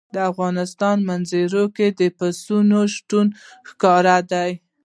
د 0.15 0.17
افغانستان 0.31 0.97
په 1.03 1.05
منظره 1.09 1.63
کې 1.75 1.87
د 1.99 2.01
پسونو 2.17 2.79
شتون 2.95 3.27
ښکاره 3.69 4.17
دی. 4.31 4.51